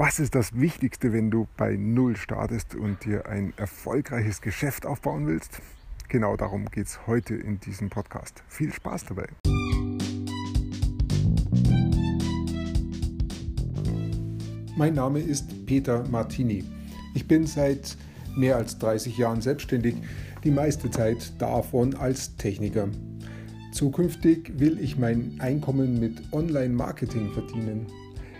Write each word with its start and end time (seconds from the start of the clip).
Was 0.00 0.20
ist 0.20 0.36
das 0.36 0.54
Wichtigste, 0.54 1.12
wenn 1.12 1.28
du 1.28 1.48
bei 1.56 1.74
Null 1.74 2.14
startest 2.14 2.76
und 2.76 3.04
dir 3.04 3.26
ein 3.26 3.52
erfolgreiches 3.56 4.40
Geschäft 4.40 4.86
aufbauen 4.86 5.26
willst? 5.26 5.60
Genau 6.08 6.36
darum 6.36 6.66
geht 6.66 6.86
es 6.86 7.04
heute 7.08 7.34
in 7.34 7.58
diesem 7.58 7.90
Podcast. 7.90 8.44
Viel 8.46 8.72
Spaß 8.72 9.06
dabei! 9.06 9.26
Mein 14.76 14.94
Name 14.94 15.18
ist 15.18 15.66
Peter 15.66 16.08
Martini. 16.08 16.62
Ich 17.16 17.26
bin 17.26 17.44
seit 17.48 17.96
mehr 18.36 18.54
als 18.54 18.78
30 18.78 19.18
Jahren 19.18 19.40
selbstständig, 19.40 19.96
die 20.44 20.52
meiste 20.52 20.92
Zeit 20.92 21.32
davon 21.40 21.96
als 21.96 22.36
Techniker. 22.36 22.88
Zukünftig 23.72 24.60
will 24.60 24.78
ich 24.78 24.96
mein 24.96 25.34
Einkommen 25.40 25.98
mit 25.98 26.32
Online-Marketing 26.32 27.32
verdienen. 27.32 27.88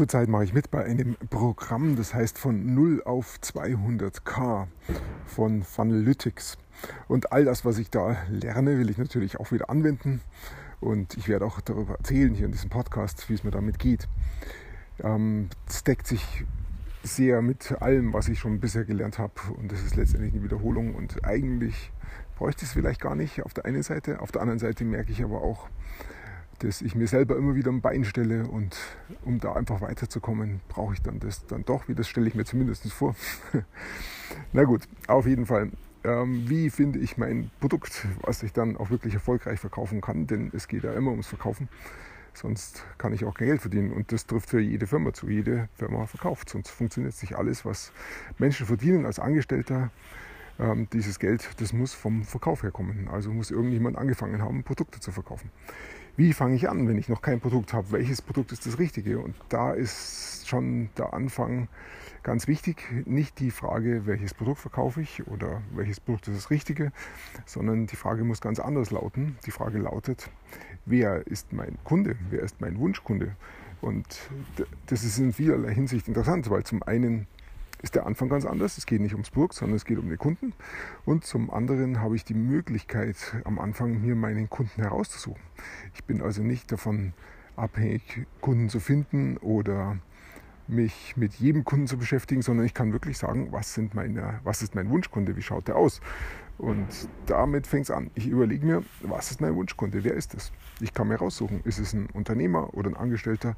Zurzeit 0.00 0.30
mache 0.30 0.44
ich 0.44 0.54
mit 0.54 0.70
bei 0.70 0.82
einem 0.82 1.14
Programm, 1.28 1.94
das 1.94 2.14
heißt 2.14 2.38
von 2.38 2.74
0 2.74 3.02
auf 3.04 3.38
200k 3.42 4.66
von 5.26 5.62
Funnelytics. 5.62 6.56
Und 7.06 7.32
all 7.32 7.44
das, 7.44 7.66
was 7.66 7.76
ich 7.76 7.90
da 7.90 8.16
lerne, 8.30 8.78
will 8.78 8.88
ich 8.88 8.96
natürlich 8.96 9.38
auch 9.38 9.52
wieder 9.52 9.68
anwenden. 9.68 10.22
Und 10.80 11.18
ich 11.18 11.28
werde 11.28 11.44
auch 11.44 11.60
darüber 11.60 11.96
erzählen 11.96 12.32
hier 12.32 12.46
in 12.46 12.52
diesem 12.52 12.70
Podcast, 12.70 13.28
wie 13.28 13.34
es 13.34 13.44
mir 13.44 13.50
damit 13.50 13.78
geht. 13.78 14.08
Ähm, 15.04 15.50
es 15.68 15.84
deckt 15.84 16.06
sich 16.06 16.46
sehr 17.02 17.42
mit 17.42 17.82
allem, 17.82 18.14
was 18.14 18.28
ich 18.28 18.38
schon 18.38 18.58
bisher 18.58 18.86
gelernt 18.86 19.18
habe. 19.18 19.34
Und 19.58 19.70
das 19.70 19.82
ist 19.82 19.96
letztendlich 19.96 20.32
eine 20.32 20.42
Wiederholung. 20.42 20.94
Und 20.94 21.26
eigentlich 21.26 21.92
bräuchte 22.38 22.62
ich 22.62 22.68
es 22.68 22.72
vielleicht 22.72 23.02
gar 23.02 23.16
nicht 23.16 23.42
auf 23.42 23.52
der 23.52 23.66
einen 23.66 23.82
Seite. 23.82 24.22
Auf 24.22 24.32
der 24.32 24.40
anderen 24.40 24.60
Seite 24.60 24.82
merke 24.86 25.12
ich 25.12 25.22
aber 25.22 25.42
auch, 25.42 25.68
dass 26.60 26.82
ich 26.82 26.94
mir 26.94 27.06
selber 27.06 27.36
immer 27.36 27.54
wieder 27.54 27.70
ein 27.70 27.80
Bein 27.80 28.04
stelle 28.04 28.46
und 28.46 28.76
um 29.24 29.40
da 29.40 29.54
einfach 29.54 29.80
weiterzukommen, 29.80 30.60
brauche 30.68 30.94
ich 30.94 31.02
dann 31.02 31.18
das 31.18 31.46
dann 31.46 31.64
doch, 31.64 31.88
wie 31.88 31.94
das 31.94 32.08
stelle 32.08 32.28
ich 32.28 32.34
mir 32.34 32.44
zumindest 32.44 32.90
vor. 32.92 33.16
Na 34.52 34.64
gut, 34.64 34.82
auf 35.06 35.26
jeden 35.26 35.46
Fall. 35.46 35.70
Ähm, 36.04 36.48
wie 36.48 36.70
finde 36.70 36.98
ich 36.98 37.18
mein 37.18 37.50
Produkt, 37.60 38.06
was 38.22 38.42
ich 38.42 38.52
dann 38.52 38.76
auch 38.76 38.90
wirklich 38.90 39.14
erfolgreich 39.14 39.58
verkaufen 39.58 40.00
kann, 40.00 40.26
denn 40.26 40.50
es 40.54 40.68
geht 40.68 40.84
ja 40.84 40.92
immer 40.92 41.10
ums 41.10 41.26
Verkaufen. 41.26 41.68
Sonst 42.32 42.84
kann 42.96 43.12
ich 43.12 43.24
auch 43.24 43.34
kein 43.34 43.48
Geld 43.48 43.60
verdienen. 43.60 43.92
Und 43.92 44.12
das 44.12 44.26
trifft 44.26 44.50
für 44.50 44.60
jede 44.60 44.86
Firma 44.86 45.12
zu. 45.12 45.28
Jede 45.28 45.68
Firma 45.74 46.06
verkauft. 46.06 46.48
Sonst 46.48 46.70
funktioniert 46.70 47.20
nicht 47.20 47.36
alles, 47.36 47.64
was 47.64 47.92
Menschen 48.38 48.66
verdienen 48.66 49.04
als 49.04 49.18
Angestellter. 49.18 49.90
Ähm, 50.58 50.86
dieses 50.92 51.18
Geld, 51.18 51.50
das 51.58 51.72
muss 51.72 51.92
vom 51.92 52.24
Verkauf 52.24 52.62
herkommen. 52.62 53.08
Also 53.08 53.30
muss 53.32 53.50
irgendjemand 53.50 53.98
angefangen 53.98 54.42
haben, 54.42 54.62
Produkte 54.62 55.00
zu 55.00 55.10
verkaufen 55.10 55.50
wie 56.16 56.32
fange 56.32 56.56
ich 56.56 56.68
an, 56.68 56.88
wenn 56.88 56.98
ich 56.98 57.08
noch 57.08 57.22
kein 57.22 57.40
Produkt 57.40 57.72
habe? 57.72 57.92
Welches 57.92 58.22
Produkt 58.22 58.52
ist 58.52 58.66
das 58.66 58.78
Richtige? 58.78 59.18
Und 59.18 59.34
da 59.48 59.72
ist 59.72 60.46
schon 60.48 60.90
der 60.96 61.14
Anfang 61.14 61.68
ganz 62.22 62.46
wichtig. 62.46 62.84
Nicht 63.06 63.38
die 63.40 63.50
Frage, 63.50 64.06
welches 64.06 64.34
Produkt 64.34 64.60
verkaufe 64.60 65.00
ich 65.00 65.26
oder 65.28 65.62
welches 65.74 66.00
Produkt 66.00 66.28
ist 66.28 66.36
das 66.36 66.50
Richtige, 66.50 66.92
sondern 67.46 67.86
die 67.86 67.96
Frage 67.96 68.24
muss 68.24 68.40
ganz 68.40 68.58
anders 68.58 68.90
lauten. 68.90 69.38
Die 69.46 69.50
Frage 69.50 69.78
lautet, 69.78 70.30
wer 70.86 71.26
ist 71.26 71.52
mein 71.52 71.78
Kunde? 71.84 72.16
Wer 72.28 72.40
ist 72.40 72.60
mein 72.60 72.78
Wunschkunde? 72.78 73.36
Und 73.80 74.06
das 74.86 75.04
ist 75.04 75.18
in 75.18 75.32
vielerlei 75.32 75.72
Hinsicht 75.72 76.08
interessant, 76.08 76.50
weil 76.50 76.64
zum 76.64 76.82
einen 76.82 77.26
ist 77.82 77.94
der 77.94 78.06
Anfang 78.06 78.28
ganz 78.28 78.44
anders. 78.44 78.78
Es 78.78 78.86
geht 78.86 79.00
nicht 79.00 79.14
ums 79.14 79.30
Produkt, 79.30 79.54
sondern 79.54 79.76
es 79.76 79.84
geht 79.84 79.98
um 79.98 80.08
den 80.08 80.18
Kunden. 80.18 80.52
Und 81.04 81.24
zum 81.24 81.50
anderen 81.50 82.00
habe 82.00 82.16
ich 82.16 82.24
die 82.24 82.34
Möglichkeit, 82.34 83.16
am 83.44 83.58
Anfang 83.58 84.00
mir 84.00 84.14
meinen 84.14 84.50
Kunden 84.50 84.82
herauszusuchen. 84.82 85.42
Ich 85.94 86.04
bin 86.04 86.22
also 86.22 86.42
nicht 86.42 86.70
davon 86.72 87.12
abhängig, 87.56 88.26
Kunden 88.40 88.68
zu 88.68 88.80
finden 88.80 89.36
oder 89.38 89.98
mich 90.70 91.16
mit 91.16 91.34
jedem 91.34 91.64
Kunden 91.64 91.86
zu 91.86 91.98
beschäftigen, 91.98 92.42
sondern 92.42 92.64
ich 92.64 92.74
kann 92.74 92.92
wirklich 92.92 93.18
sagen, 93.18 93.48
was, 93.50 93.74
sind 93.74 93.94
meine, 93.94 94.40
was 94.44 94.62
ist 94.62 94.74
mein 94.74 94.88
Wunschkunde, 94.88 95.36
wie 95.36 95.42
schaut 95.42 95.68
der 95.68 95.76
aus? 95.76 96.00
Und 96.58 96.86
damit 97.26 97.66
fängt 97.66 97.84
es 97.84 97.90
an. 97.90 98.10
Ich 98.14 98.26
überlege 98.26 98.64
mir, 98.64 98.84
was 99.00 99.30
ist 99.30 99.40
mein 99.40 99.54
Wunschkunde, 99.56 100.04
wer 100.04 100.14
ist 100.14 100.34
es? 100.34 100.52
Ich 100.80 100.94
kann 100.94 101.08
mir 101.08 101.16
raussuchen, 101.16 101.62
ist 101.64 101.78
es 101.78 101.92
ein 101.92 102.08
Unternehmer 102.12 102.74
oder 102.74 102.90
ein 102.90 102.96
Angestellter? 102.96 103.56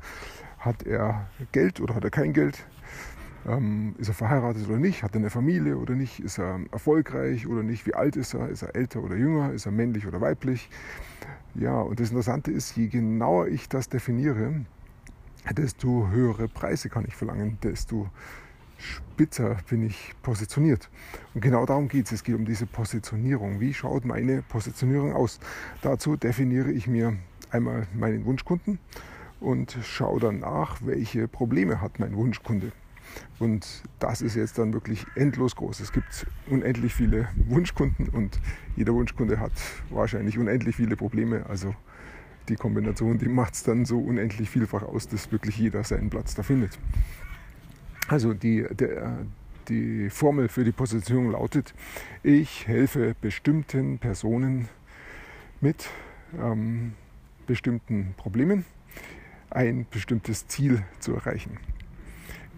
Hat 0.58 0.84
er 0.84 1.28
Geld 1.50 1.80
oder 1.80 1.94
hat 1.94 2.04
er 2.04 2.10
kein 2.10 2.32
Geld? 2.32 2.64
Ähm, 3.46 3.94
ist 3.98 4.08
er 4.08 4.14
verheiratet 4.14 4.68
oder 4.68 4.78
nicht? 4.78 5.02
Hat 5.02 5.14
er 5.14 5.18
eine 5.18 5.30
Familie 5.30 5.76
oder 5.76 5.94
nicht? 5.94 6.20
Ist 6.20 6.38
er 6.38 6.60
erfolgreich 6.70 7.46
oder 7.46 7.62
nicht? 7.62 7.86
Wie 7.86 7.94
alt 7.94 8.16
ist 8.16 8.34
er? 8.34 8.48
Ist 8.48 8.62
er 8.62 8.76
älter 8.76 9.02
oder 9.02 9.16
jünger? 9.16 9.52
Ist 9.52 9.66
er 9.66 9.72
männlich 9.72 10.06
oder 10.06 10.20
weiblich? 10.20 10.68
Ja, 11.54 11.80
und 11.80 11.98
das 12.00 12.10
Interessante 12.10 12.50
ist, 12.50 12.76
je 12.76 12.86
genauer 12.86 13.48
ich 13.48 13.68
das 13.68 13.88
definiere, 13.88 14.64
desto 15.50 16.08
höhere 16.10 16.48
Preise 16.48 16.88
kann 16.88 17.04
ich 17.06 17.16
verlangen, 17.16 17.58
desto 17.62 18.08
spitzer 18.78 19.56
bin 19.68 19.84
ich 19.84 20.12
positioniert. 20.22 20.88
Und 21.34 21.40
genau 21.40 21.66
darum 21.66 21.88
geht 21.88 22.06
es. 22.06 22.12
Es 22.12 22.24
geht 22.24 22.36
um 22.36 22.44
diese 22.44 22.66
Positionierung. 22.66 23.60
Wie 23.60 23.74
schaut 23.74 24.04
meine 24.04 24.42
Positionierung 24.42 25.14
aus? 25.14 25.40
Dazu 25.82 26.16
definiere 26.16 26.70
ich 26.70 26.86
mir 26.86 27.16
einmal 27.50 27.86
meinen 27.94 28.24
Wunschkunden 28.24 28.78
und 29.40 29.76
schaue 29.82 30.20
dann 30.20 30.40
nach, 30.40 30.78
welche 30.84 31.28
Probleme 31.28 31.80
hat 31.80 31.98
mein 31.98 32.14
Wunschkunde. 32.16 32.72
Und 33.38 33.82
das 33.98 34.22
ist 34.22 34.36
jetzt 34.36 34.58
dann 34.58 34.72
wirklich 34.72 35.04
endlos 35.16 35.56
groß. 35.56 35.80
Es 35.80 35.92
gibt 35.92 36.26
unendlich 36.48 36.94
viele 36.94 37.28
Wunschkunden 37.48 38.08
und 38.08 38.38
jeder 38.76 38.94
Wunschkunde 38.94 39.40
hat 39.40 39.52
wahrscheinlich 39.90 40.38
unendlich 40.38 40.76
viele 40.76 40.96
Probleme. 40.96 41.44
Also 41.48 41.74
die 42.48 42.56
Kombination, 42.56 43.18
die 43.18 43.28
macht 43.28 43.54
es 43.54 43.62
dann 43.62 43.84
so 43.84 43.98
unendlich 43.98 44.48
vielfach 44.48 44.82
aus, 44.82 45.08
dass 45.08 45.32
wirklich 45.32 45.56
jeder 45.58 45.82
seinen 45.84 46.10
Platz 46.10 46.34
da 46.34 46.42
findet. 46.42 46.78
Also 48.08 48.34
die, 48.34 48.64
der, 48.70 49.18
die 49.68 50.10
Formel 50.10 50.48
für 50.48 50.64
die 50.64 50.72
Positionierung 50.72 51.32
lautet, 51.32 51.74
ich 52.22 52.66
helfe 52.66 53.16
bestimmten 53.20 53.98
Personen 53.98 54.68
mit 55.60 55.88
ähm, 56.40 56.92
bestimmten 57.46 58.14
Problemen 58.16 58.64
ein 59.50 59.86
bestimmtes 59.90 60.46
Ziel 60.46 60.82
zu 61.00 61.14
erreichen 61.14 61.58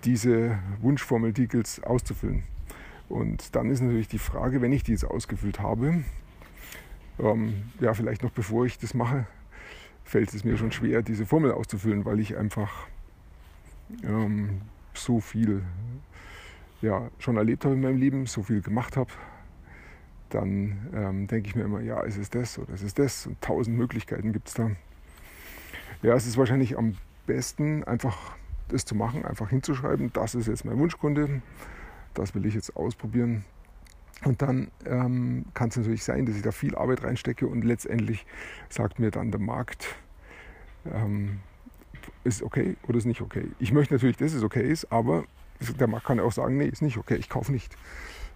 diese 0.04 0.58
Wunschformel-Deagles 0.80 1.82
auszufüllen. 1.82 2.44
Und 3.08 3.54
dann 3.54 3.70
ist 3.70 3.80
natürlich 3.80 4.08
die 4.08 4.18
Frage, 4.18 4.62
wenn 4.62 4.72
ich 4.72 4.82
die 4.82 4.92
jetzt 4.92 5.04
ausgefüllt 5.04 5.60
habe, 5.60 6.04
ähm, 7.18 7.70
ja, 7.80 7.94
vielleicht 7.94 8.22
noch 8.22 8.30
bevor 8.30 8.66
ich 8.66 8.78
das 8.78 8.94
mache, 8.94 9.26
fällt 10.04 10.34
es 10.34 10.44
mir 10.44 10.56
schon 10.56 10.72
schwer, 10.72 11.02
diese 11.02 11.26
Formel 11.26 11.52
auszufüllen, 11.52 12.04
weil 12.04 12.20
ich 12.20 12.36
einfach 12.36 12.86
ähm, 14.02 14.60
so 14.94 15.20
viel 15.20 15.62
ja, 16.82 17.10
schon 17.18 17.36
erlebt 17.36 17.64
habe 17.64 17.74
in 17.74 17.80
meinem 17.80 17.98
Leben, 17.98 18.26
so 18.26 18.42
viel 18.42 18.60
gemacht 18.60 18.96
habe. 18.96 19.10
Dann 20.30 20.88
ähm, 20.94 21.26
denke 21.26 21.48
ich 21.48 21.54
mir 21.54 21.62
immer, 21.62 21.80
ja, 21.80 22.00
ist 22.02 22.18
es 22.18 22.30
das 22.30 22.58
oder 22.58 22.74
ist 22.74 22.82
es 22.82 22.94
das? 22.94 23.26
Und 23.26 23.40
tausend 23.40 23.76
Möglichkeiten 23.76 24.32
gibt 24.32 24.48
es 24.48 24.54
da. 24.54 24.70
Ja, 26.02 26.14
es 26.14 26.26
ist 26.26 26.36
wahrscheinlich 26.36 26.76
am 26.76 26.96
besten, 27.26 27.84
einfach 27.84 28.36
das 28.68 28.84
zu 28.84 28.94
machen, 28.94 29.24
einfach 29.24 29.50
hinzuschreiben, 29.50 30.12
das 30.12 30.34
ist 30.34 30.48
jetzt 30.48 30.64
mein 30.64 30.78
Wunschkunde, 30.78 31.42
das 32.14 32.34
will 32.34 32.46
ich 32.46 32.54
jetzt 32.54 32.76
ausprobieren. 32.76 33.44
Und 34.24 34.40
dann 34.42 34.70
ähm, 34.86 35.46
kann 35.54 35.68
es 35.68 35.76
natürlich 35.76 36.04
sein, 36.04 36.24
dass 36.24 36.36
ich 36.36 36.42
da 36.42 36.52
viel 36.52 36.76
Arbeit 36.76 37.02
reinstecke 37.02 37.46
und 37.46 37.62
letztendlich 37.62 38.24
sagt 38.70 38.98
mir 38.98 39.10
dann 39.10 39.30
der 39.30 39.40
Markt, 39.40 39.96
ähm, 40.90 41.40
ist 42.22 42.42
okay 42.42 42.76
oder 42.86 42.98
ist 42.98 43.04
nicht 43.04 43.20
okay. 43.20 43.48
Ich 43.58 43.72
möchte 43.72 43.94
natürlich, 43.94 44.16
dass 44.16 44.32
es 44.32 44.42
okay 44.42 44.70
ist, 44.70 44.90
aber 44.92 45.24
der 45.78 45.86
Markt 45.86 46.06
kann 46.06 46.20
auch 46.20 46.32
sagen, 46.32 46.56
nee, 46.56 46.66
ist 46.66 46.82
nicht 46.82 46.96
okay, 46.96 47.16
ich 47.16 47.28
kaufe 47.28 47.52
nicht. 47.52 47.76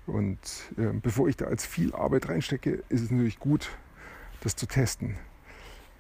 Und 0.07 0.39
äh, 0.77 0.93
bevor 1.03 1.29
ich 1.29 1.37
da 1.37 1.47
als 1.47 1.67
viel 1.67 1.95
Arbeit 1.95 2.29
reinstecke, 2.29 2.83
ist 2.89 3.03
es 3.03 3.11
natürlich 3.11 3.39
gut, 3.39 3.71
das 4.41 4.57
zu 4.57 4.67
testen, 4.67 5.17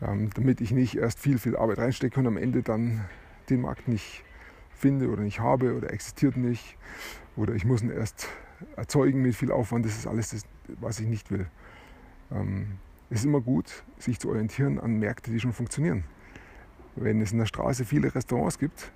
ähm, 0.01 0.31
damit 0.35 0.61
ich 0.61 0.71
nicht 0.71 0.97
erst 0.97 1.19
viel, 1.19 1.39
viel 1.39 1.57
Arbeit 1.57 1.79
reinstecke 1.79 2.19
und 2.19 2.27
am 2.27 2.37
Ende 2.37 2.63
dann 2.63 3.05
den 3.51 3.63
Markt 3.63 3.89
nicht 3.89 4.25
finde 4.71 5.09
oder 5.11 5.23
nicht 5.23 5.41
habe 5.41 5.77
oder 5.77 5.93
existiert 5.93 6.37
nicht 6.37 6.77
oder 7.37 7.55
ich 7.55 7.65
muss 7.65 7.83
ihn 7.83 7.91
erst 7.91 8.29
erzeugen 8.77 9.23
mit 9.23 9.35
viel 9.35 9.53
Aufwand. 9.53 9.85
Das 9.85 9.97
ist 9.97 10.07
alles 10.07 10.31
das, 10.31 10.43
was 10.81 11.01
ich 11.01 11.07
nicht 11.07 11.31
will. 11.31 11.47
Ähm, 12.31 12.79
es 13.11 13.21
ist 13.21 13.25
immer 13.25 13.41
gut, 13.41 13.85
sich 13.99 14.19
zu 14.19 14.29
orientieren 14.29 14.79
an 14.79 14.99
Märkte, 14.99 15.31
die 15.31 15.41
schon 15.41 15.53
funktionieren. 15.53 16.05
Wenn 16.97 17.21
es 17.21 17.33
in 17.33 17.39
der 17.39 17.47
Straße 17.47 17.85
viele 17.85 18.15
Restaurants 18.15 18.59
gibt, 18.59 18.93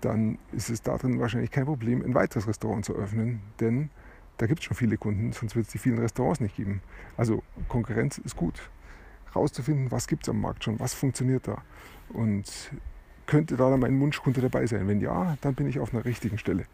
dann 0.00 0.38
ist 0.52 0.70
es 0.70 0.82
darin 0.82 1.18
wahrscheinlich 1.18 1.50
kein 1.50 1.64
Problem, 1.64 2.02
ein 2.02 2.14
weiteres 2.14 2.46
Restaurant 2.46 2.84
zu 2.84 2.94
öffnen, 2.94 3.40
denn 3.60 3.90
da 4.36 4.46
gibt 4.46 4.60
es 4.60 4.66
schon 4.66 4.76
viele 4.76 4.96
Kunden, 4.96 5.32
sonst 5.32 5.56
wird 5.56 5.66
es 5.66 5.72
die 5.72 5.78
vielen 5.78 5.98
Restaurants 5.98 6.40
nicht 6.40 6.56
geben. 6.56 6.80
Also 7.16 7.42
Konkurrenz 7.66 8.18
ist 8.18 8.36
gut. 8.36 8.70
Rauszufinden, 9.34 9.90
was 9.90 10.06
gibt 10.06 10.22
es 10.22 10.28
am 10.28 10.40
Markt 10.40 10.64
schon, 10.64 10.78
was 10.78 10.94
funktioniert 10.94 11.48
da 11.48 11.62
und 12.10 12.70
könnte 13.28 13.56
da 13.56 13.76
mein 13.76 14.00
Wunschkunde 14.00 14.40
dabei 14.40 14.66
sein? 14.66 14.88
Wenn 14.88 15.00
ja, 15.00 15.36
dann 15.42 15.54
bin 15.54 15.68
ich 15.68 15.78
auf 15.78 15.94
einer 15.94 16.04
richtigen 16.04 16.38
Stelle. 16.38 16.64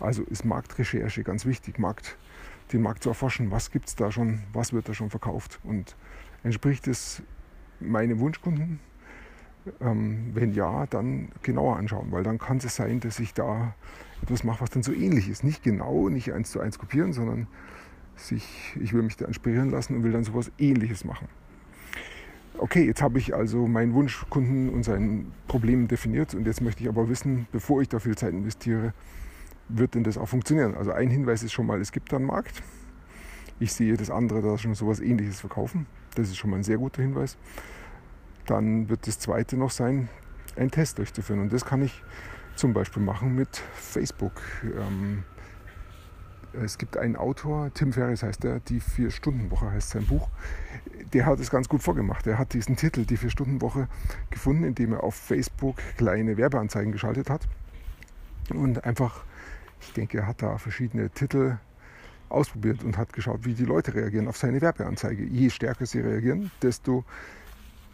Also 0.00 0.22
ist 0.24 0.44
Marktrecherche 0.44 1.22
ganz 1.22 1.46
wichtig, 1.46 1.78
Markt, 1.78 2.18
den 2.72 2.82
Markt 2.82 3.04
zu 3.04 3.08
erforschen. 3.08 3.50
Was 3.50 3.70
gibt 3.70 3.88
es 3.88 3.94
da 3.94 4.10
schon? 4.10 4.42
Was 4.52 4.72
wird 4.72 4.88
da 4.88 4.94
schon 4.94 5.10
verkauft? 5.10 5.60
Und 5.62 5.96
entspricht 6.42 6.88
es 6.88 7.22
meinem 7.80 8.18
Wunschkunden? 8.18 8.80
Ähm, 9.80 10.32
wenn 10.34 10.52
ja, 10.52 10.86
dann 10.86 11.28
genauer 11.42 11.76
anschauen, 11.76 12.10
weil 12.10 12.24
dann 12.24 12.38
kann 12.38 12.56
es 12.56 12.74
sein, 12.74 12.98
dass 12.98 13.20
ich 13.20 13.32
da 13.32 13.76
etwas 14.20 14.42
mache, 14.42 14.60
was 14.60 14.70
dann 14.70 14.82
so 14.82 14.92
ähnlich 14.92 15.28
ist. 15.28 15.44
Nicht 15.44 15.62
genau, 15.62 16.08
nicht 16.08 16.32
eins 16.32 16.50
zu 16.50 16.58
eins 16.58 16.80
kopieren, 16.80 17.12
sondern 17.12 17.46
sich, 18.16 18.76
ich 18.80 18.92
will 18.92 19.02
mich 19.02 19.16
da 19.16 19.26
inspirieren 19.26 19.70
lassen 19.70 19.94
und 19.94 20.02
will 20.02 20.10
dann 20.10 20.24
sowas 20.24 20.50
ähnliches 20.58 21.04
machen. 21.04 21.28
Okay, 22.62 22.84
jetzt 22.86 23.02
habe 23.02 23.18
ich 23.18 23.34
also 23.34 23.66
meinen 23.66 23.92
Wunschkunden 23.92 24.68
und 24.68 24.84
sein 24.84 25.32
Problem 25.48 25.88
definiert 25.88 26.32
und 26.32 26.46
jetzt 26.46 26.60
möchte 26.60 26.84
ich 26.84 26.88
aber 26.88 27.08
wissen, 27.08 27.48
bevor 27.50 27.82
ich 27.82 27.88
da 27.88 27.98
viel 27.98 28.16
Zeit 28.16 28.32
investiere, 28.32 28.94
wird 29.68 29.96
denn 29.96 30.04
das 30.04 30.16
auch 30.16 30.28
funktionieren? 30.28 30.76
Also 30.76 30.92
ein 30.92 31.10
Hinweis 31.10 31.42
ist 31.42 31.52
schon 31.52 31.66
mal, 31.66 31.80
es 31.80 31.90
gibt 31.90 32.12
da 32.12 32.18
einen 32.18 32.26
Markt. 32.26 32.62
Ich 33.58 33.72
sehe 33.72 33.96
das 33.96 34.10
andere 34.10 34.42
da 34.42 34.58
schon 34.58 34.76
sowas 34.76 35.00
ähnliches 35.00 35.40
verkaufen. 35.40 35.86
Das 36.14 36.28
ist 36.28 36.36
schon 36.36 36.50
mal 36.50 36.58
ein 36.58 36.62
sehr 36.62 36.78
guter 36.78 37.02
Hinweis. 37.02 37.36
Dann 38.46 38.88
wird 38.88 39.08
das 39.08 39.18
zweite 39.18 39.56
noch 39.56 39.72
sein, 39.72 40.08
einen 40.54 40.70
Test 40.70 40.98
durchzuführen. 40.98 41.40
Und 41.40 41.52
das 41.52 41.64
kann 41.64 41.82
ich 41.82 42.00
zum 42.54 42.74
Beispiel 42.74 43.02
machen 43.02 43.34
mit 43.34 43.56
Facebook. 43.74 44.40
Ähm, 44.62 45.24
es 46.54 46.78
gibt 46.78 46.96
einen 46.96 47.16
Autor, 47.16 47.72
Tim 47.74 47.92
Ferriss 47.92 48.22
heißt 48.22 48.44
er, 48.44 48.60
die 48.60 48.80
Vier-Stunden-Woche 48.80 49.70
heißt 49.70 49.90
sein 49.90 50.06
Buch. 50.06 50.28
Der 51.12 51.26
hat 51.26 51.40
es 51.40 51.50
ganz 51.50 51.68
gut 51.68 51.82
vorgemacht. 51.82 52.26
Er 52.26 52.38
hat 52.38 52.52
diesen 52.52 52.76
Titel, 52.76 53.04
die 53.04 53.16
Vier-Stunden-Woche, 53.16 53.88
gefunden, 54.30 54.64
indem 54.64 54.92
er 54.92 55.02
auf 55.02 55.14
Facebook 55.14 55.76
kleine 55.96 56.36
Werbeanzeigen 56.36 56.92
geschaltet 56.92 57.30
hat. 57.30 57.48
Und 58.50 58.84
einfach, 58.84 59.24
ich 59.80 59.92
denke, 59.92 60.18
er 60.18 60.26
hat 60.26 60.42
da 60.42 60.58
verschiedene 60.58 61.10
Titel 61.10 61.56
ausprobiert 62.28 62.82
und 62.82 62.96
hat 62.96 63.12
geschaut, 63.12 63.44
wie 63.44 63.54
die 63.54 63.64
Leute 63.64 63.94
reagieren 63.94 64.28
auf 64.28 64.36
seine 64.36 64.60
Werbeanzeige. 64.60 65.24
Je 65.24 65.50
stärker 65.50 65.86
sie 65.86 66.00
reagieren, 66.00 66.50
desto 66.62 67.04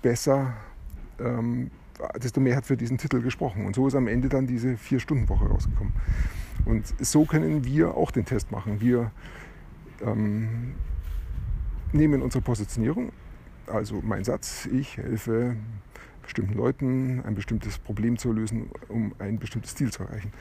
besser, 0.01 0.55
ähm, 1.19 1.71
desto 2.23 2.41
mehr 2.41 2.57
hat 2.57 2.67
für 2.67 2.77
diesen 2.77 2.99
Titel 2.99 3.21
gesprochen. 3.21 3.67
Und 3.67 3.75
so 3.75 3.89
ist 3.89 3.95
am 3.95 4.07
Ende 4.07 4.29
dann 4.29 4.47
diese 4.47 4.77
Vier-Stunden-Woche 4.77 5.47
rausgekommen. 5.47 5.93
Und 6.65 6.93
so 7.05 7.25
können 7.25 7.65
wir 7.65 7.97
auch 7.97 8.11
den 8.11 8.25
Test 8.25 8.51
machen. 8.51 8.81
Wir 8.81 9.11
ähm, 10.05 10.75
nehmen 11.93 12.23
unsere 12.23 12.43
Positionierung, 12.43 13.13
also 13.67 14.01
mein 14.03 14.25
Satz, 14.25 14.67
ich 14.67 14.97
helfe 14.97 15.57
bestimmten 16.23 16.55
Leuten 16.55 17.23
ein 17.25 17.35
bestimmtes 17.35 17.79
Problem 17.79 18.19
zu 18.19 18.33
lösen, 18.33 18.71
um 18.89 19.15
ein 19.19 19.39
bestimmtes 19.39 19.75
Ziel 19.75 19.91
zu 19.91 20.03
erreichen. 20.03 20.33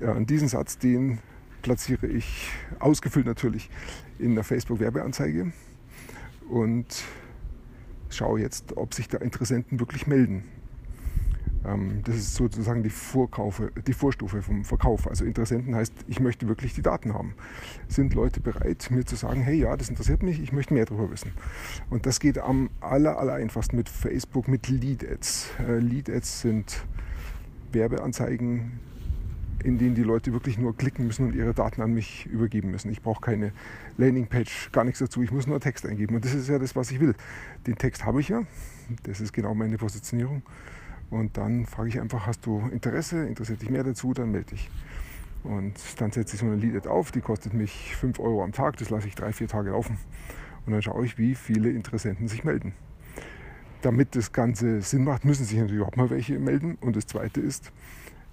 Ja, 0.00 0.18
diesen 0.18 0.48
Satz, 0.48 0.78
den 0.78 1.20
platziere 1.62 2.06
ich 2.06 2.50
ausgefüllt 2.80 3.26
natürlich 3.26 3.70
in 4.18 4.34
der 4.34 4.42
Facebook-Werbeanzeige 4.42 5.52
und 6.48 7.04
schaue 8.08 8.40
jetzt, 8.40 8.76
ob 8.76 8.94
sich 8.94 9.08
da 9.08 9.18
Interessenten 9.18 9.78
wirklich 9.78 10.06
melden. 10.06 10.44
Ähm, 11.66 12.02
das 12.04 12.16
ist 12.16 12.34
sozusagen 12.34 12.82
die, 12.82 12.90
Vorkaufe, 12.90 13.72
die 13.86 13.92
Vorstufe 13.92 14.42
vom 14.42 14.64
Verkauf. 14.64 15.08
Also 15.08 15.24
Interessenten 15.24 15.74
heißt, 15.74 15.92
ich 16.06 16.20
möchte 16.20 16.48
wirklich 16.48 16.74
die 16.74 16.82
Daten 16.82 17.14
haben. 17.14 17.34
Sind 17.88 18.14
Leute 18.14 18.40
bereit, 18.40 18.88
mir 18.90 19.04
zu 19.04 19.16
sagen, 19.16 19.42
hey 19.42 19.56
ja, 19.56 19.76
das 19.76 19.88
interessiert 19.88 20.22
mich, 20.22 20.40
ich 20.40 20.52
möchte 20.52 20.74
mehr 20.74 20.84
darüber 20.84 21.10
wissen. 21.10 21.32
Und 21.90 22.06
das 22.06 22.20
geht 22.20 22.38
am 22.38 22.70
aller, 22.80 23.18
aller 23.18 23.34
einfachsten 23.34 23.76
mit 23.76 23.88
Facebook, 23.88 24.48
mit 24.48 24.68
Lead 24.68 25.08
Ads. 25.08 25.50
Äh, 25.66 25.78
Lead 25.78 26.10
Ads 26.10 26.42
sind 26.42 26.84
Werbeanzeigen, 27.72 28.80
in 29.64 29.78
denen 29.78 29.94
die 29.94 30.02
Leute 30.02 30.32
wirklich 30.32 30.58
nur 30.58 30.76
klicken 30.76 31.06
müssen 31.06 31.26
und 31.26 31.34
ihre 31.34 31.54
Daten 31.54 31.82
an 31.82 31.92
mich 31.92 32.26
übergeben 32.26 32.70
müssen. 32.70 32.90
Ich 32.90 33.02
brauche 33.02 33.20
keine 33.20 33.52
Landingpage, 33.96 34.70
gar 34.70 34.84
nichts 34.84 35.00
dazu. 35.00 35.22
Ich 35.22 35.32
muss 35.32 35.46
nur 35.46 35.60
Text 35.60 35.86
eingeben. 35.86 36.14
Und 36.14 36.24
das 36.24 36.34
ist 36.34 36.48
ja 36.48 36.58
das, 36.58 36.76
was 36.76 36.90
ich 36.90 37.00
will. 37.00 37.14
Den 37.66 37.76
Text 37.76 38.04
habe 38.04 38.20
ich 38.20 38.28
ja. 38.28 38.42
Das 39.02 39.20
ist 39.20 39.32
genau 39.32 39.54
meine 39.54 39.76
Positionierung. 39.78 40.42
Und 41.10 41.36
dann 41.36 41.66
frage 41.66 41.88
ich 41.88 42.00
einfach, 42.00 42.26
hast 42.26 42.46
du 42.46 42.68
Interesse? 42.72 43.26
Interessiert 43.26 43.62
dich 43.62 43.70
mehr 43.70 43.84
dazu? 43.84 44.12
Dann 44.12 44.32
melde 44.32 44.50
dich. 44.50 44.70
Und 45.44 45.74
dann 46.00 46.10
setze 46.10 46.34
ich 46.34 46.40
so 46.40 46.46
eine 46.46 46.56
Lead 46.56 46.86
auf, 46.86 47.12
die 47.12 47.20
kostet 47.20 47.54
mich 47.54 47.94
5 47.96 48.18
Euro 48.18 48.42
am 48.42 48.52
Tag, 48.52 48.76
das 48.78 48.90
lasse 48.90 49.06
ich 49.06 49.14
drei, 49.14 49.32
vier 49.32 49.46
Tage 49.46 49.70
laufen. 49.70 49.96
Und 50.66 50.72
dann 50.72 50.82
schaue 50.82 51.04
ich, 51.04 51.18
wie 51.18 51.36
viele 51.36 51.70
Interessenten 51.70 52.26
sich 52.26 52.42
melden. 52.42 52.74
Damit 53.82 54.16
das 54.16 54.32
Ganze 54.32 54.82
Sinn 54.82 55.04
macht, 55.04 55.24
müssen 55.24 55.44
sich 55.44 55.56
natürlich 55.56 55.76
überhaupt 55.76 55.96
mal 55.96 56.10
welche 56.10 56.40
melden. 56.40 56.76
Und 56.80 56.96
das 56.96 57.06
Zweite 57.06 57.40
ist, 57.40 57.70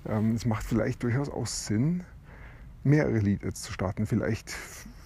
ähm, 0.08 0.34
es 0.34 0.46
macht 0.46 0.66
vielleicht 0.66 1.04
durchaus 1.04 1.30
auch 1.30 1.46
Sinn, 1.46 2.04
mehrere 2.84 3.20
Leads 3.20 3.62
zu 3.62 3.72
starten. 3.72 4.08
Vielleicht 4.08 4.56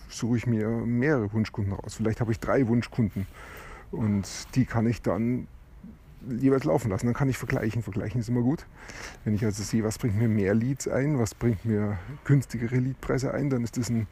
suche 0.07 0.37
ich 0.37 0.47
mir 0.47 0.69
mehrere 0.69 1.33
Wunschkunden 1.33 1.73
raus. 1.73 1.95
Vielleicht 1.95 2.21
habe 2.21 2.31
ich 2.31 2.39
drei 2.39 2.67
Wunschkunden 2.67 3.27
und 3.91 4.55
die 4.55 4.65
kann 4.65 4.87
ich 4.87 5.01
dann 5.01 5.47
jeweils 6.39 6.63
laufen 6.63 6.89
lassen. 6.89 7.05
Dann 7.05 7.15
kann 7.15 7.29
ich 7.29 7.37
vergleichen. 7.37 7.83
Vergleichen 7.83 8.19
ist 8.19 8.29
immer 8.29 8.41
gut. 8.41 8.65
Wenn 9.23 9.33
ich 9.33 9.43
also 9.45 9.63
sehe, 9.63 9.83
was 9.83 9.97
bringt 9.97 10.17
mir 10.17 10.27
mehr 10.27 10.53
Leads 10.53 10.87
ein, 10.87 11.19
was 11.19 11.35
bringt 11.35 11.65
mir 11.65 11.97
günstigere 12.25 12.77
Leadpreise 12.77 13.33
ein, 13.33 13.49
dann 13.49 13.63
ist 13.63 13.77
das 13.77 13.89
ein 13.89 14.07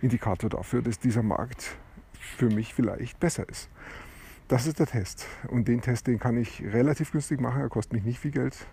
Indikator 0.00 0.50
dafür, 0.50 0.82
dass 0.82 0.98
dieser 0.98 1.22
Markt 1.22 1.76
für 2.18 2.50
mich 2.50 2.74
vielleicht 2.74 3.20
besser 3.20 3.48
ist. 3.48 3.68
Das 4.48 4.66
ist 4.66 4.78
der 4.78 4.86
Test. 4.86 5.26
Und 5.48 5.68
den 5.68 5.80
Test, 5.80 6.06
den 6.06 6.18
kann 6.18 6.36
ich 6.36 6.62
relativ 6.62 7.12
günstig 7.12 7.40
machen. 7.40 7.62
Er 7.62 7.68
kostet 7.68 7.94
mich 7.94 8.04
nicht 8.04 8.18
viel 8.18 8.30
Geld. 8.30 8.66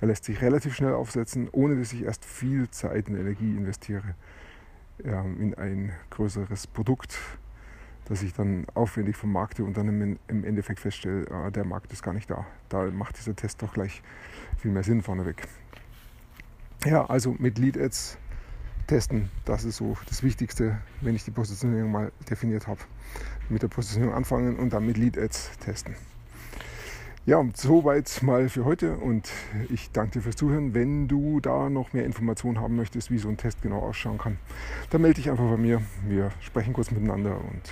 Er 0.00 0.06
lässt 0.06 0.24
sich 0.24 0.40
relativ 0.40 0.76
schnell 0.76 0.92
aufsetzen, 0.92 1.48
ohne 1.50 1.76
dass 1.76 1.92
ich 1.92 2.02
erst 2.02 2.24
viel 2.24 2.70
Zeit 2.70 3.08
und 3.08 3.16
Energie 3.16 3.56
investiere 3.56 4.14
in 4.98 5.54
ein 5.54 5.92
größeres 6.10 6.66
Produkt 6.68 7.18
dass 8.08 8.22
ich 8.22 8.32
dann 8.32 8.66
aufwendig 8.74 9.16
vermarkte 9.16 9.64
und 9.64 9.76
dann 9.76 10.18
im 10.28 10.44
Endeffekt 10.44 10.80
feststelle, 10.80 11.30
ah, 11.30 11.50
der 11.50 11.64
Markt 11.64 11.92
ist 11.92 12.02
gar 12.02 12.14
nicht 12.14 12.30
da. 12.30 12.46
Da 12.68 12.84
macht 12.90 13.18
dieser 13.18 13.36
Test 13.36 13.62
doch 13.62 13.72
gleich 13.72 14.02
viel 14.56 14.70
mehr 14.70 14.82
Sinn 14.82 15.02
vorneweg. 15.02 15.46
Ja, 16.84 17.04
also 17.06 17.34
mit 17.38 17.58
Lead 17.58 17.76
Ads 17.76 18.18
testen, 18.86 19.30
das 19.44 19.64
ist 19.64 19.76
so 19.76 19.96
das 20.08 20.22
Wichtigste, 20.22 20.78
wenn 21.02 21.14
ich 21.14 21.24
die 21.24 21.30
Positionierung 21.30 21.92
mal 21.92 22.12
definiert 22.30 22.66
habe. 22.66 22.80
Mit 23.48 23.62
der 23.62 23.68
Positionierung 23.68 24.14
anfangen 24.14 24.56
und 24.56 24.72
dann 24.72 24.86
mit 24.86 24.96
Lead 24.96 25.18
Ads 25.18 25.58
testen. 25.58 25.94
Ja, 27.26 27.44
soweit 27.54 28.22
mal 28.22 28.48
für 28.48 28.64
heute 28.64 28.96
und 28.96 29.30
ich 29.68 29.90
danke 29.90 30.12
dir 30.12 30.22
fürs 30.22 30.36
Zuhören. 30.36 30.72
Wenn 30.72 31.08
du 31.08 31.40
da 31.40 31.68
noch 31.68 31.92
mehr 31.92 32.06
Informationen 32.06 32.58
haben 32.58 32.74
möchtest, 32.74 33.10
wie 33.10 33.18
so 33.18 33.28
ein 33.28 33.36
Test 33.36 33.60
genau 33.60 33.80
ausschauen 33.80 34.16
kann, 34.16 34.38
dann 34.88 35.02
melde 35.02 35.16
dich 35.16 35.30
einfach 35.30 35.44
bei 35.44 35.58
mir. 35.58 35.82
Wir 36.06 36.30
sprechen 36.40 36.72
kurz 36.72 36.90
miteinander 36.90 37.36
und 37.36 37.70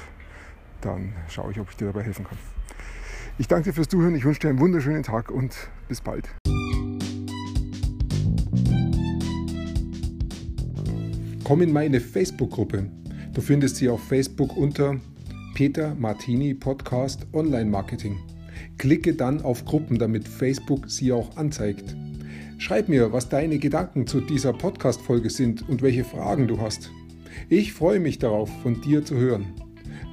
dann 0.86 1.12
schaue 1.28 1.50
ich, 1.50 1.60
ob 1.60 1.68
ich 1.70 1.76
dir 1.76 1.86
dabei 1.86 2.02
helfen 2.02 2.24
kann. 2.24 2.38
Ich 3.38 3.48
danke 3.48 3.70
dir 3.70 3.74
fürs 3.74 3.88
Zuhören, 3.88 4.14
ich 4.14 4.24
wünsche 4.24 4.40
dir 4.40 4.48
einen 4.48 4.60
wunderschönen 4.60 5.02
Tag 5.02 5.30
und 5.30 5.68
bis 5.88 6.00
bald. 6.00 6.28
Komm 11.44 11.62
in 11.62 11.72
meine 11.72 12.00
Facebook-Gruppe. 12.00 12.90
Du 13.34 13.40
findest 13.40 13.76
sie 13.76 13.88
auf 13.88 14.02
Facebook 14.02 14.56
unter 14.56 14.96
Peter 15.54 15.94
Martini 15.94 16.54
Podcast 16.54 17.26
Online 17.32 17.70
Marketing. 17.70 18.18
Klicke 18.78 19.14
dann 19.14 19.42
auf 19.42 19.64
Gruppen, 19.64 19.98
damit 19.98 20.26
Facebook 20.26 20.90
sie 20.90 21.12
auch 21.12 21.36
anzeigt. 21.36 21.94
Schreib 22.58 22.88
mir, 22.88 23.12
was 23.12 23.28
deine 23.28 23.58
Gedanken 23.58 24.06
zu 24.06 24.20
dieser 24.20 24.52
Podcast-Folge 24.54 25.30
sind 25.30 25.68
und 25.68 25.82
welche 25.82 26.04
Fragen 26.04 26.48
du 26.48 26.60
hast. 26.60 26.90
Ich 27.48 27.74
freue 27.74 28.00
mich 28.00 28.18
darauf, 28.18 28.50
von 28.62 28.80
dir 28.80 29.04
zu 29.04 29.16
hören. 29.16 29.65